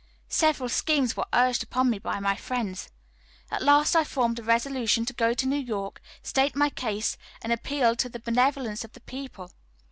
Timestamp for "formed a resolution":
4.03-5.05